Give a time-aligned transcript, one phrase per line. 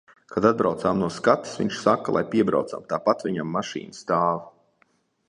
[0.35, 4.43] Kad atbraucām no skates, viņš saka, lai piebraucam, tāpat viņam mašīna stāv.